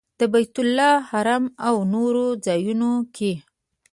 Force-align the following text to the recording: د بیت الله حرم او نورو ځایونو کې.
د 0.19 0.21
بیت 0.33 0.55
الله 0.61 0.93
حرم 1.09 1.43
او 1.67 1.75
نورو 1.93 2.25
ځایونو 2.45 2.91
کې. 3.15 3.33